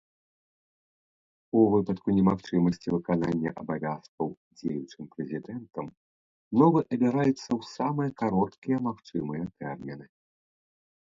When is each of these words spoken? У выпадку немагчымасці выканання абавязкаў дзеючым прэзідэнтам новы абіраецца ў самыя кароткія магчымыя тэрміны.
У 1.57 1.65
выпадку 1.73 2.07
немагчымасці 2.19 2.93
выканання 2.95 3.51
абавязкаў 3.63 4.27
дзеючым 4.61 5.03
прэзідэнтам 5.13 5.91
новы 6.63 6.79
абіраецца 6.93 7.29
ў 7.57 7.61
самыя 7.75 8.09
кароткія 8.23 8.77
магчымыя 8.89 9.43
тэрміны. 9.65 10.05